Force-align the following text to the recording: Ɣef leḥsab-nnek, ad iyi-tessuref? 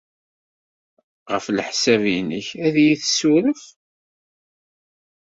Ɣef 1.31 1.45
leḥsab-nnek, 1.49 2.47
ad 2.65 2.75
iyi-tessuref? 2.83 3.63